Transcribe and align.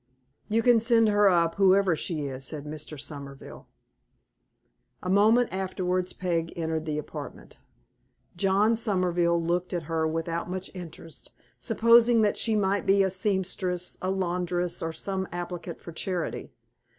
"You 0.49 0.63
can 0.63 0.79
send 0.79 1.09
her 1.09 1.29
up, 1.29 1.57
whoever 1.61 1.95
she 1.95 2.25
is," 2.25 2.43
said 2.43 2.65
Mr. 2.65 2.99
Somerville. 2.99 3.67
A 5.03 5.11
moment 5.11 5.53
afterwards 5.53 6.11
Peg 6.11 6.51
entered 6.55 6.85
the 6.85 6.97
apartment. 6.97 7.59
John 8.35 8.75
Somerville 8.75 9.39
looked 9.39 9.73
at 9.73 9.83
her 9.83 10.07
without 10.07 10.49
much 10.49 10.71
interest, 10.73 11.33
supposing 11.59 12.23
that 12.23 12.35
she 12.35 12.55
might 12.55 12.87
be 12.87 13.03
a 13.03 13.11
seamstress, 13.11 13.99
or 14.01 14.09
laundress, 14.09 14.81
or 14.81 14.91
some 14.91 15.27
applicant 15.31 15.81
for 15.83 15.91
charity. 15.91 16.49